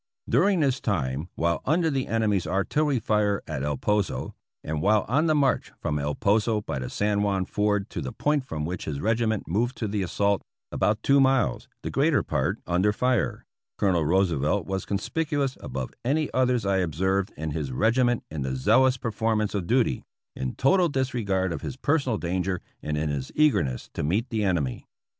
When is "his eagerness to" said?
23.09-24.01